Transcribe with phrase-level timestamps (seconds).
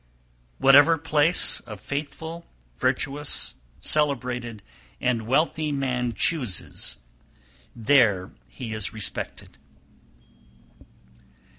[0.57, 0.65] 303.
[0.65, 2.47] Whatever place a faithful,
[2.79, 4.63] virtuous, celebrated,
[4.99, 6.97] and wealthy man chooses,
[7.75, 9.59] there he is respected.